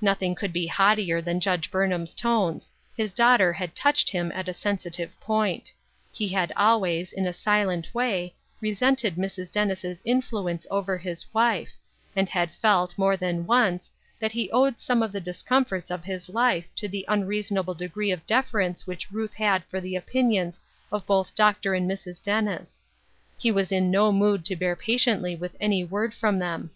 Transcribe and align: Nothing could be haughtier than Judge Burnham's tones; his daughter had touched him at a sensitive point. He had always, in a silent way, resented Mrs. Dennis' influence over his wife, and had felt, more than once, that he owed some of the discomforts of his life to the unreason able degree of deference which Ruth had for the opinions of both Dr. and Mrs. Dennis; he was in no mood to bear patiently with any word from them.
Nothing 0.00 0.34
could 0.34 0.52
be 0.52 0.66
haughtier 0.66 1.22
than 1.22 1.38
Judge 1.38 1.70
Burnham's 1.70 2.12
tones; 2.12 2.72
his 2.96 3.12
daughter 3.12 3.52
had 3.52 3.72
touched 3.72 4.08
him 4.10 4.32
at 4.32 4.48
a 4.48 4.52
sensitive 4.52 5.12
point. 5.20 5.72
He 6.10 6.26
had 6.26 6.52
always, 6.56 7.12
in 7.12 7.24
a 7.24 7.32
silent 7.32 7.94
way, 7.94 8.34
resented 8.60 9.14
Mrs. 9.14 9.48
Dennis' 9.48 10.02
influence 10.04 10.66
over 10.72 10.98
his 10.98 11.24
wife, 11.32 11.70
and 12.16 12.28
had 12.28 12.50
felt, 12.60 12.98
more 12.98 13.16
than 13.16 13.46
once, 13.46 13.92
that 14.18 14.32
he 14.32 14.50
owed 14.50 14.80
some 14.80 15.04
of 15.04 15.12
the 15.12 15.20
discomforts 15.20 15.88
of 15.92 16.02
his 16.02 16.28
life 16.28 16.64
to 16.74 16.88
the 16.88 17.04
unreason 17.06 17.56
able 17.56 17.74
degree 17.74 18.10
of 18.10 18.26
deference 18.26 18.88
which 18.88 19.12
Ruth 19.12 19.34
had 19.34 19.62
for 19.66 19.80
the 19.80 19.94
opinions 19.94 20.58
of 20.90 21.06
both 21.06 21.36
Dr. 21.36 21.74
and 21.74 21.88
Mrs. 21.88 22.20
Dennis; 22.20 22.82
he 23.38 23.52
was 23.52 23.70
in 23.70 23.88
no 23.88 24.10
mood 24.10 24.44
to 24.46 24.56
bear 24.56 24.74
patiently 24.74 25.36
with 25.36 25.54
any 25.60 25.84
word 25.84 26.12
from 26.12 26.40
them. 26.40 26.72